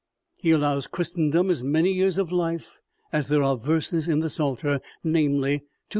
[0.39, 2.79] He allows Christendom as many years of life
[3.13, 5.67] as there are verses in the psalter, namely, 2537.